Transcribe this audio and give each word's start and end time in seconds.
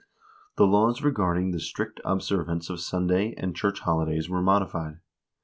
The 0.55 0.65
laws 0.65 1.03
regarding 1.03 1.51
the 1.51 1.59
strict 1.59 2.01
observance 2.03 2.71
of 2.71 2.79
Sunday 2.79 3.35
and 3.37 3.55
church 3.55 3.81
holidays 3.81 4.27
were 4.27 4.41
modified. 4.41 4.99